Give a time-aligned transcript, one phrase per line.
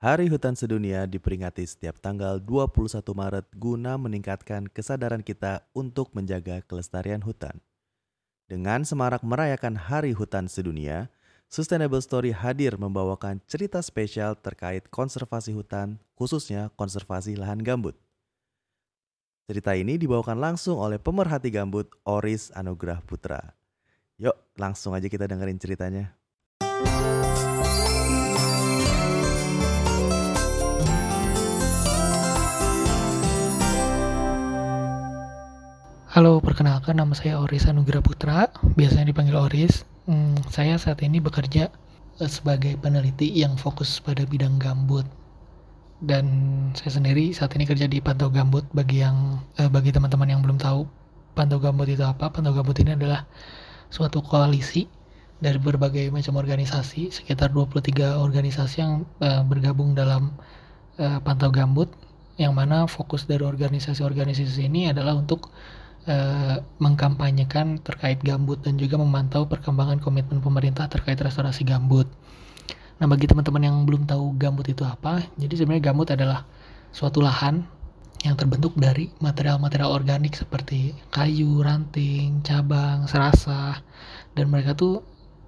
[0.00, 7.20] Hari Hutan Sedunia diperingati setiap tanggal 21 Maret guna meningkatkan kesadaran kita untuk menjaga kelestarian
[7.20, 7.60] hutan.
[8.48, 11.12] Dengan semarak merayakan Hari Hutan Sedunia,
[11.52, 17.92] Sustainable Story hadir membawakan cerita spesial terkait konservasi hutan, khususnya konservasi lahan gambut.
[19.52, 23.52] Cerita ini dibawakan langsung oleh pemerhati gambut Oris Anugrah Putra.
[24.16, 26.19] Yuk, langsung aja kita dengerin ceritanya.
[36.20, 39.88] Halo, perkenalkan nama saya Oris Anugrah Putra, biasanya dipanggil Oris.
[40.04, 41.72] Hmm, saya saat ini bekerja
[42.20, 45.08] eh, sebagai peneliti yang fokus pada bidang gambut.
[46.04, 46.28] Dan
[46.76, 50.60] saya sendiri saat ini kerja di Pantau Gambut bagi yang eh, bagi teman-teman yang belum
[50.60, 50.84] tahu
[51.32, 52.28] Pantau Gambut itu apa?
[52.28, 53.24] Pantau Gambut ini adalah
[53.88, 54.92] suatu koalisi
[55.40, 60.36] dari berbagai macam organisasi, sekitar 23 organisasi yang eh, bergabung dalam
[61.00, 61.88] eh, Pantau Gambut
[62.36, 65.48] yang mana fokus dari organisasi-organisasi ini adalah untuk
[66.08, 72.08] uh, mengkampanyekan terkait gambut dan juga memantau perkembangan komitmen pemerintah terkait restorasi gambut.
[73.00, 76.44] Nah, bagi teman-teman yang belum tahu gambut itu apa, jadi sebenarnya gambut adalah
[76.92, 77.64] suatu lahan
[78.20, 83.80] yang terbentuk dari material-material organik seperti kayu, ranting, cabang, serasa,
[84.36, 85.00] dan mereka tuh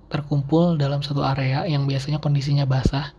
[0.09, 3.13] terkumpul dalam satu area yang biasanya kondisinya basah,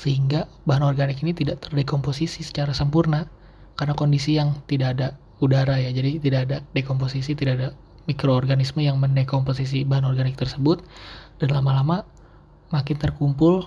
[0.00, 3.28] sehingga bahan organik ini tidak terdekomposisi secara sempurna
[3.76, 5.08] karena kondisi yang tidak ada
[5.42, 5.90] udara ya.
[5.90, 7.68] Jadi tidak ada dekomposisi tidak ada
[8.04, 10.84] mikroorganisme yang mendekomposisi bahan organik tersebut.
[11.40, 12.06] Dan lama-lama
[12.70, 13.66] makin terkumpul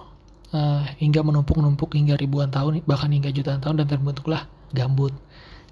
[0.52, 5.16] uh, hingga menumpuk-numpuk hingga ribuan tahun bahkan hingga jutaan tahun dan terbentuklah gambut.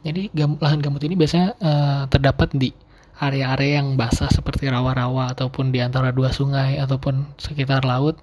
[0.05, 2.69] Jadi gam, lahan gambut ini biasanya uh, terdapat di
[3.15, 8.19] area-area yang basah seperti rawa-rawa ataupun di antara dua sungai ataupun sekitar laut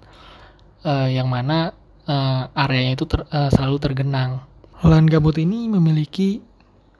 [0.84, 1.72] uh, yang mana
[2.06, 4.44] uh, areanya itu ter, uh, selalu tergenang.
[4.82, 6.42] Lahan gambut ini memiliki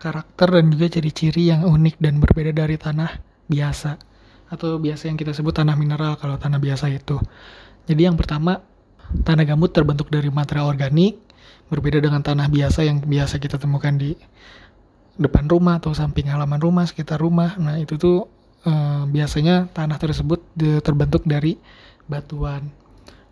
[0.02, 3.94] karakter dan juga ciri-ciri yang unik dan berbeda dari tanah biasa
[4.50, 7.22] atau biasa yang kita sebut tanah mineral kalau tanah biasa itu.
[7.86, 8.58] Jadi yang pertama,
[9.22, 11.16] tanah gambut terbentuk dari material organik,
[11.70, 14.12] berbeda dengan tanah biasa yang biasa kita temukan di
[15.16, 17.56] depan rumah atau samping halaman rumah, sekitar rumah.
[17.56, 18.28] Nah, itu tuh
[18.68, 20.42] eh, biasanya tanah tersebut
[20.84, 21.56] terbentuk dari
[22.04, 22.68] batuan.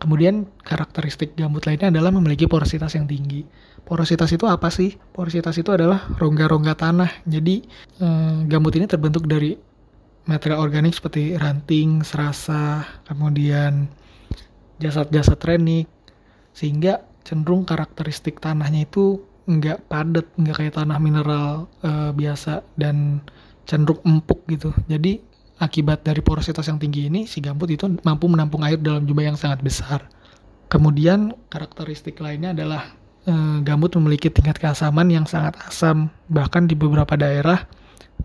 [0.01, 3.45] Kemudian karakteristik gambut lainnya adalah memiliki porositas yang tinggi.
[3.91, 4.95] Porositas itu apa sih?
[5.11, 7.11] Porositas itu adalah rongga-rongga tanah.
[7.27, 7.67] Jadi
[7.99, 9.51] eh, gambut ini terbentuk dari
[10.31, 13.91] material organik seperti ranting, serasa, kemudian
[14.79, 15.91] jasad-jasad renik,
[16.55, 19.19] sehingga cenderung karakteristik tanahnya itu
[19.51, 23.19] nggak padat, nggak kayak tanah mineral eh, biasa dan
[23.67, 24.71] cenderung empuk gitu.
[24.87, 25.19] Jadi
[25.61, 29.37] Akibat dari porositas yang tinggi ini, si gambut itu mampu menampung air dalam jumlah yang
[29.37, 30.09] sangat besar.
[30.65, 33.33] Kemudian karakteristik lainnya adalah e,
[33.65, 36.09] gambut memiliki tingkat keasaman yang sangat asam.
[36.31, 37.65] Bahkan di beberapa daerah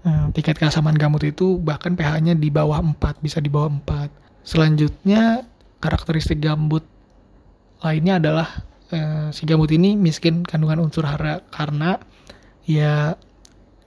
[0.05, 4.11] e, tingkat keasaman gambut itu bahkan pH-nya di bawah 4, bisa di bawah 4.
[4.47, 5.45] Selanjutnya
[5.83, 6.85] karakteristik gambut
[7.85, 8.49] lainnya adalah
[8.91, 12.01] e, si gambut ini miskin kandungan unsur hara karena
[12.67, 13.15] ya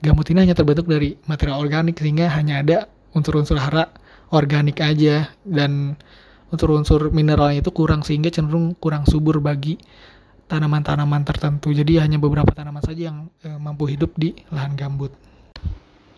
[0.00, 2.78] gambut ini hanya terbentuk dari material organik sehingga hanya ada
[3.12, 3.92] unsur-unsur hara
[4.30, 5.98] organik aja dan
[6.50, 9.78] unsur-unsur mineralnya itu kurang sehingga cenderung kurang subur bagi
[10.50, 11.70] tanaman-tanaman tertentu.
[11.70, 15.14] Jadi hanya beberapa tanaman saja yang e, mampu hidup di lahan gambut.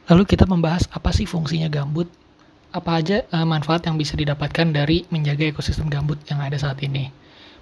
[0.08, 2.08] Lalu kita membahas apa sih fungsinya gambut?
[2.72, 7.12] Apa aja e, manfaat yang bisa didapatkan dari menjaga ekosistem gambut yang ada saat ini?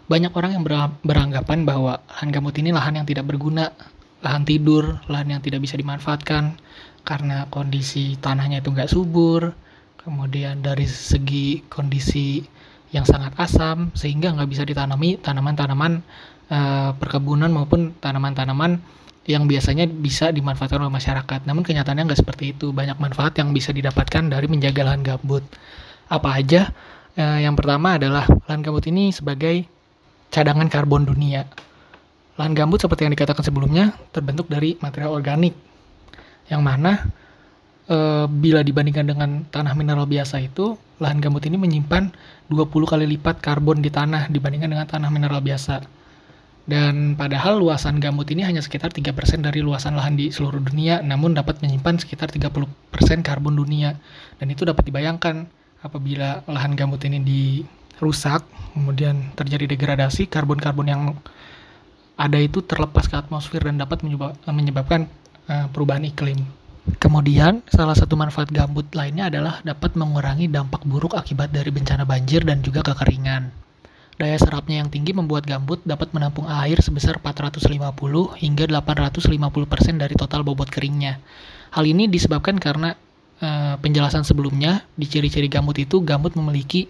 [0.06, 0.64] Banyak orang yang
[1.02, 3.74] beranggapan bahwa lahan gambut ini lahan yang tidak berguna,
[4.22, 6.58] lahan tidur, lahan yang tidak bisa dimanfaatkan,
[7.06, 9.54] karena kondisi tanahnya itu nggak subur,
[10.02, 12.42] kemudian dari segi kondisi
[12.90, 16.02] yang sangat asam sehingga nggak bisa ditanami tanaman-tanaman
[16.50, 16.58] e,
[16.98, 18.82] perkebunan maupun tanaman-tanaman
[19.30, 21.46] yang biasanya bisa dimanfaatkan oleh masyarakat.
[21.46, 22.74] Namun kenyataannya nggak seperti itu.
[22.74, 25.46] Banyak manfaat yang bisa didapatkan dari menjaga lahan gambut.
[26.10, 26.74] Apa aja?
[27.14, 29.64] E, yang pertama adalah lahan gambut ini sebagai
[30.34, 31.46] cadangan karbon dunia.
[32.34, 35.54] Lahan gambut seperti yang dikatakan sebelumnya terbentuk dari material organik
[36.50, 37.06] yang mana
[37.86, 42.10] e, bila dibandingkan dengan tanah mineral biasa itu lahan gambut ini menyimpan
[42.50, 45.99] 20 kali lipat karbon di tanah dibandingkan dengan tanah mineral biasa.
[46.70, 49.10] Dan padahal luasan gambut ini hanya sekitar 3%
[49.42, 52.70] dari luasan lahan di seluruh dunia, namun dapat menyimpan sekitar 30%
[53.26, 53.98] karbon dunia.
[54.38, 55.50] Dan itu dapat dibayangkan
[55.82, 58.46] apabila lahan gambut ini dirusak,
[58.78, 61.02] kemudian terjadi degradasi, karbon-karbon yang
[62.14, 64.06] ada itu terlepas ke atmosfer dan dapat
[64.46, 65.10] menyebabkan
[65.50, 66.38] Eh, perubahan iklim.
[67.02, 72.46] Kemudian, salah satu manfaat gambut lainnya adalah dapat mengurangi dampak buruk akibat dari bencana banjir
[72.46, 73.50] dan juga kekeringan.
[74.20, 77.72] Daya serapnya yang tinggi membuat gambut dapat menampung air sebesar 450
[78.36, 81.16] hingga 850% dari total bobot keringnya.
[81.72, 82.92] Hal ini disebabkan karena
[83.40, 86.84] e, penjelasan sebelumnya di ciri-ciri gambut itu gambut memiliki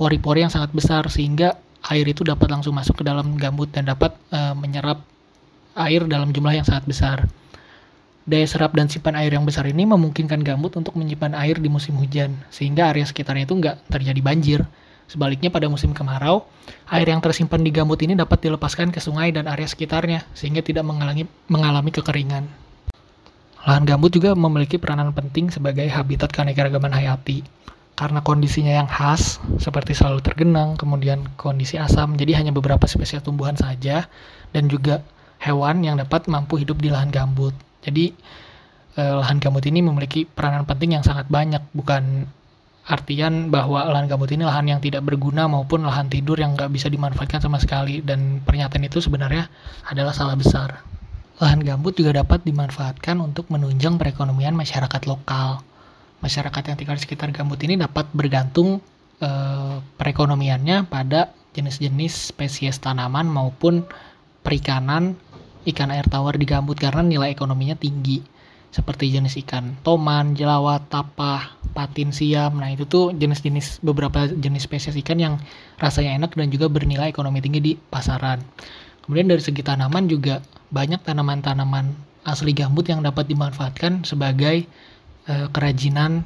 [0.00, 4.16] pori-pori yang sangat besar sehingga air itu dapat langsung masuk ke dalam gambut dan dapat
[4.32, 5.04] e, menyerap
[5.76, 7.28] air dalam jumlah yang sangat besar.
[8.24, 11.92] Daya serap dan simpan air yang besar ini memungkinkan gambut untuk menyimpan air di musim
[12.00, 14.60] hujan, sehingga area sekitarnya itu nggak terjadi banjir.
[15.04, 16.48] Sebaliknya pada musim kemarau,
[16.88, 20.82] air yang tersimpan di gambut ini dapat dilepaskan ke sungai dan area sekitarnya, sehingga tidak
[20.82, 22.44] mengalami, mengalami kekeringan.
[23.64, 27.40] Lahan gambut juga memiliki peranan penting sebagai habitat keanekaragaman hayati.
[27.94, 33.54] Karena kondisinya yang khas, seperti selalu tergenang, kemudian kondisi asam, jadi hanya beberapa spesies tumbuhan
[33.54, 34.10] saja,
[34.50, 35.00] dan juga
[35.38, 37.54] hewan yang dapat mampu hidup di lahan gambut.
[37.86, 38.10] Jadi
[38.98, 42.26] eh, lahan gambut ini memiliki peranan penting yang sangat banyak, bukan
[42.84, 46.92] artian bahwa lahan gambut ini lahan yang tidak berguna maupun lahan tidur yang nggak bisa
[46.92, 49.48] dimanfaatkan sama sekali dan pernyataan itu sebenarnya
[49.88, 50.84] adalah salah besar.
[51.40, 55.64] Lahan gambut juga dapat dimanfaatkan untuk menunjang perekonomian masyarakat lokal.
[56.20, 58.78] Masyarakat yang tinggal di sekitar gambut ini dapat bergantung
[59.18, 63.82] eh, perekonomiannya pada jenis-jenis spesies tanaman maupun
[64.44, 65.16] perikanan
[65.64, 68.20] ikan air tawar di gambut karena nilai ekonominya tinggi
[68.68, 72.56] seperti jenis ikan toman, jelawat, tapah, patin siam.
[72.56, 75.34] Nah, itu tuh jenis-jenis beberapa jenis spesies ikan yang
[75.82, 78.40] rasanya enak dan juga bernilai ekonomi tinggi di pasaran.
[79.04, 80.40] Kemudian dari segi tanaman juga
[80.72, 81.92] banyak tanaman-tanaman
[82.24, 84.64] asli gambut yang dapat dimanfaatkan sebagai
[85.28, 86.24] e, kerajinan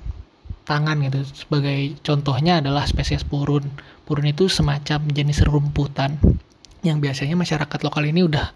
[0.63, 1.27] tangan gitu.
[1.49, 3.67] Sebagai contohnya adalah spesies purun.
[4.07, 6.21] Purun itu semacam jenis rumputan
[6.87, 8.55] yang biasanya masyarakat lokal ini udah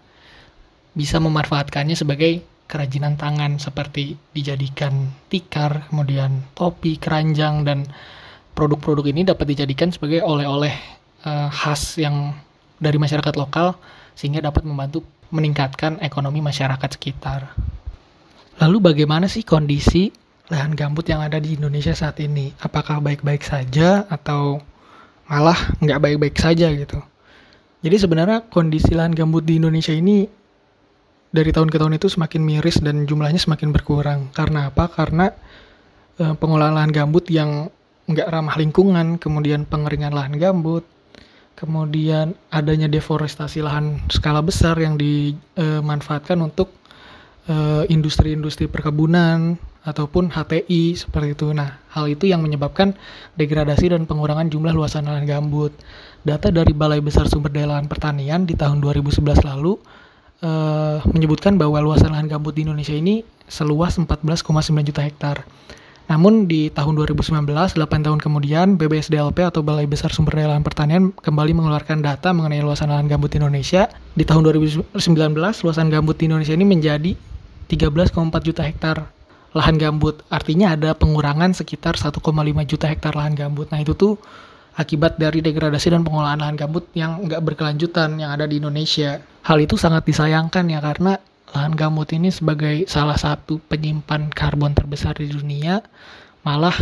[0.95, 7.85] bisa memanfaatkannya sebagai kerajinan tangan seperti dijadikan tikar, kemudian topi, keranjang dan
[8.57, 10.73] produk-produk ini dapat dijadikan sebagai oleh-oleh
[11.21, 12.33] uh, khas yang
[12.81, 13.77] dari masyarakat lokal
[14.17, 17.53] sehingga dapat membantu meningkatkan ekonomi masyarakat sekitar.
[18.57, 20.09] Lalu bagaimana sih kondisi
[20.49, 22.57] lahan gambut yang ada di Indonesia saat ini?
[22.57, 24.61] Apakah baik-baik saja atau
[25.29, 26.97] malah nggak baik-baik saja gitu?
[27.85, 30.25] Jadi sebenarnya kondisi lahan gambut di Indonesia ini
[31.33, 34.29] dari tahun ke tahun itu semakin miris dan jumlahnya semakin berkurang.
[34.37, 34.85] Karena apa?
[34.85, 35.33] Karena
[36.21, 37.73] e, pengolahan lahan gambut yang
[38.05, 40.85] nggak ramah lingkungan, kemudian pengeringan lahan gambut,
[41.57, 46.67] kemudian adanya deforestasi lahan skala besar yang dimanfaatkan untuk
[47.47, 51.47] eh, industri-industri perkebunan ataupun HTI seperti itu.
[51.51, 52.95] Nah, hal itu yang menyebabkan
[53.35, 55.75] degradasi dan pengurangan jumlah luasan lahan gambut.
[56.23, 59.75] Data dari Balai Besar Sumber Daya Lahan Pertanian di tahun 2011 lalu
[60.43, 64.43] uh, menyebutkan bahwa luasan lahan gambut di Indonesia ini seluas 14,9
[64.83, 65.47] juta hektar.
[66.03, 71.15] Namun di tahun 2019, 8 tahun kemudian, BBSDLP atau Balai Besar Sumber Daya Lahan Pertanian
[71.15, 73.87] kembali mengeluarkan data mengenai luasan lahan gambut di Indonesia.
[74.11, 74.91] Di tahun 2019,
[75.63, 77.15] luasan gambut di Indonesia ini menjadi
[77.71, 78.11] 13,4
[78.43, 79.07] juta hektar
[79.55, 80.19] lahan gambut.
[80.27, 82.19] Artinya ada pengurangan sekitar 1,5
[82.67, 83.71] juta hektar lahan gambut.
[83.71, 84.19] Nah itu tuh
[84.75, 89.23] akibat dari degradasi dan pengolahan lahan gambut yang nggak berkelanjutan yang ada di Indonesia.
[89.43, 91.19] Hal itu sangat disayangkan ya karena
[91.51, 95.83] lahan gambut ini sebagai salah satu penyimpan karbon terbesar di dunia
[96.41, 96.73] malah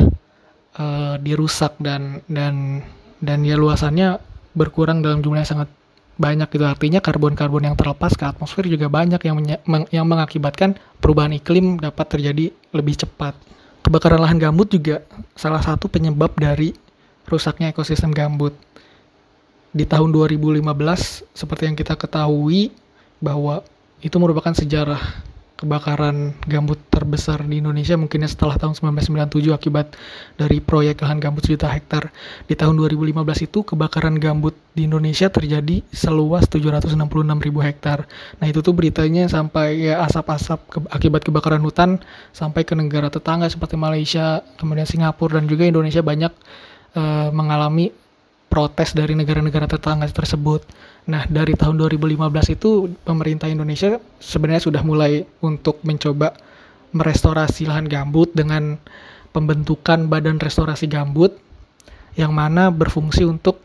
[0.77, 0.85] e,
[1.19, 2.85] dirusak dan dan
[3.19, 4.21] dan ya luasannya
[4.55, 5.69] berkurang dalam jumlah yang sangat
[6.21, 11.33] banyak itu artinya karbon-karbon yang terlepas ke atmosfer juga banyak yang meng yang mengakibatkan perubahan
[11.33, 13.33] iklim dapat terjadi lebih cepat.
[13.81, 15.01] Kebakaran lahan gambut juga
[15.33, 16.77] salah satu penyebab dari
[17.25, 18.53] rusaknya ekosistem gambut.
[19.71, 20.59] Di tahun 2015,
[21.31, 22.75] seperti yang kita ketahui
[23.23, 23.63] bahwa
[24.03, 24.99] itu merupakan sejarah
[25.61, 29.93] kebakaran gambut terbesar di Indonesia mungkinnya setelah tahun 1997 akibat
[30.33, 32.09] dari proyek lahan gambut sejuta hektar.
[32.49, 36.97] Di tahun 2015 itu kebakaran gambut di Indonesia terjadi seluas 766
[37.45, 38.09] ribu hektar.
[38.41, 42.01] Nah itu tuh beritanya sampai ya asap-asap ke, akibat kebakaran hutan
[42.33, 46.33] sampai ke negara tetangga seperti Malaysia, kemudian Singapura dan juga Indonesia banyak
[46.97, 47.93] uh, mengalami
[48.51, 50.67] protes dari negara-negara tetangga tersebut.
[51.07, 56.35] Nah, dari tahun 2015 itu pemerintah Indonesia sebenarnya sudah mulai untuk mencoba
[56.91, 58.75] merestorasi lahan gambut dengan
[59.31, 61.31] pembentukan Badan Restorasi Gambut
[62.19, 63.63] yang mana berfungsi untuk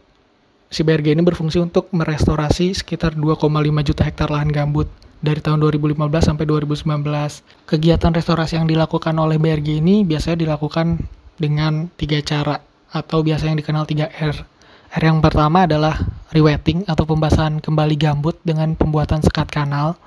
[0.70, 3.42] si BRG ini berfungsi untuk merestorasi sekitar 2,5
[3.82, 4.86] juta hektar lahan gambut
[5.18, 7.66] dari tahun 2015 sampai 2019.
[7.66, 11.02] Kegiatan restorasi yang dilakukan oleh BRG ini biasanya dilakukan
[11.34, 12.62] dengan tiga cara
[12.94, 14.55] atau biasa yang dikenal 3R.
[14.96, 16.00] R yang pertama adalah
[16.32, 20.00] rewetting atau pembasahan kembali gambut dengan pembuatan sekat kanal.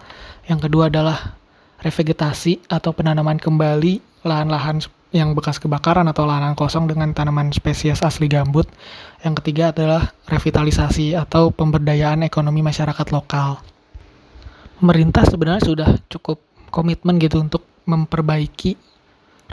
[0.50, 1.38] Yang kedua adalah
[1.86, 4.82] revegetasi atau penanaman kembali lahan-lahan
[5.14, 8.66] yang bekas kebakaran atau lahan kosong dengan tanaman spesies asli gambut.
[9.22, 13.62] Yang ketiga adalah revitalisasi atau pemberdayaan ekonomi masyarakat lokal.
[14.82, 16.42] Pemerintah sebenarnya sudah cukup
[16.74, 18.74] komitmen gitu untuk memperbaiki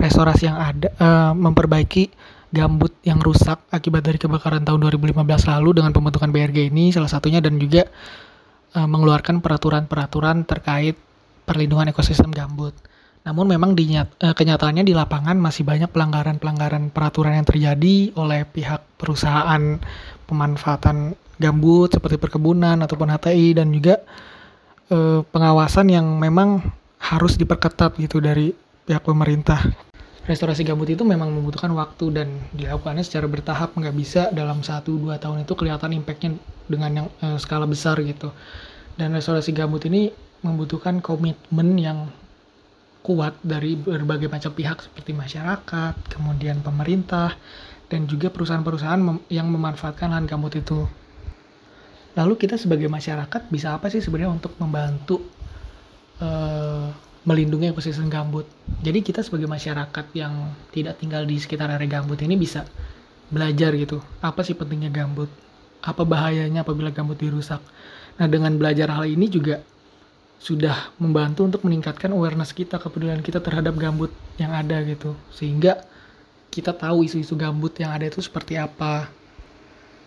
[0.01, 2.09] restorasi yang ada, uh, memperbaiki
[2.57, 5.13] gambut yang rusak akibat dari kebakaran tahun 2015
[5.53, 7.85] lalu dengan pembentukan BRG ini salah satunya dan juga
[8.73, 10.97] uh, mengeluarkan peraturan-peraturan terkait
[11.45, 12.73] perlindungan ekosistem gambut.
[13.29, 18.49] Namun memang di nyat, uh, kenyataannya di lapangan masih banyak pelanggaran-pelanggaran peraturan yang terjadi oleh
[18.49, 19.77] pihak perusahaan
[20.25, 24.01] pemanfaatan gambut seperti perkebunan ataupun HTI dan juga
[24.89, 26.65] uh, pengawasan yang memang
[26.97, 28.57] harus diperketat gitu dari
[28.89, 29.86] pihak pemerintah.
[30.27, 35.47] Restorasi gambut itu memang membutuhkan waktu dan dilakukannya secara bertahap, nggak bisa dalam 1-2 tahun
[35.47, 36.35] itu kelihatan impactnya
[36.67, 38.35] dengan yang uh, skala besar gitu.
[38.99, 40.11] Dan restorasi gambut ini
[40.43, 42.11] membutuhkan komitmen yang
[43.07, 47.39] kuat dari berbagai macam pihak seperti masyarakat, kemudian pemerintah,
[47.87, 50.91] dan juga perusahaan-perusahaan mem yang memanfaatkan lahan gambut itu.
[52.19, 55.23] Lalu kita sebagai masyarakat bisa apa sih sebenarnya untuk membantu
[56.19, 56.91] uh,
[57.27, 58.47] melindungi ekosistem gambut.
[58.87, 62.65] Jadi kita sebagai masyarakat yang tidak tinggal di sekitar area gambut ini bisa
[63.27, 65.27] belajar gitu, apa sih pentingnya gambut,
[65.83, 67.59] apa bahayanya apabila gambut dirusak.
[68.17, 69.59] Nah dengan belajar hal ini juga
[70.39, 75.19] sudah membantu untuk meningkatkan awareness kita, kepedulian kita terhadap gambut yang ada gitu.
[75.35, 75.83] Sehingga
[76.55, 79.11] kita tahu isu-isu gambut yang ada itu seperti apa,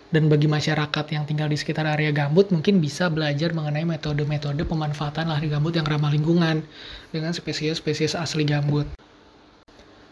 [0.10, 5.30] dan bagi masyarakat yang tinggal di sekitar area gambut mungkin bisa belajar mengenai metode-metode pemanfaatan
[5.30, 6.66] lahan gambut yang ramah lingkungan
[7.14, 8.90] dengan spesies-spesies asli gambut.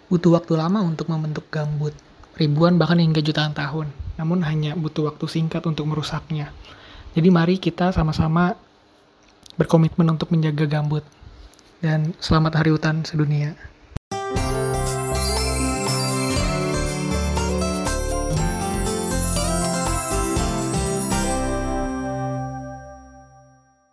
[0.08, 1.92] Butuh waktu lama untuk membentuk gambut,
[2.38, 6.54] ribuan bahkan hingga jutaan tahun, namun hanya butuh waktu singkat untuk merusaknya.
[7.18, 8.54] Jadi mari kita sama-sama
[9.58, 11.01] berkomitmen untuk menjaga gambut.
[11.77, 13.58] Dan selamat Hari Hutan Sedunia.